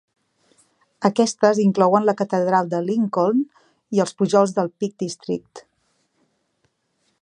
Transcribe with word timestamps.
Aquestes 1.09 1.59
inclouen 1.65 2.07
la 2.09 2.15
Catedral 2.23 2.73
de 2.73 2.81
Lincoln 2.87 3.45
i 3.99 4.05
els 4.07 4.17
pujols 4.23 4.57
del 4.59 4.75
Peak 4.81 4.99
District. 5.05 5.67